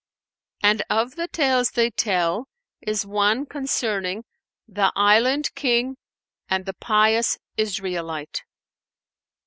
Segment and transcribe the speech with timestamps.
[0.63, 2.47] '"And of the tales they tell
[2.81, 4.23] is one concerning
[4.67, 5.95] THE ISLAND KING
[6.49, 8.41] AND THE PIOUS ISRAELITE.